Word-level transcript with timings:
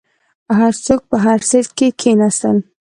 هر 0.57 0.73
څوک 0.85 1.01
په 1.09 1.17
هر 1.25 1.39
سیټ 1.49 1.67
کې 1.77 1.87
کیناستل. 2.01 2.57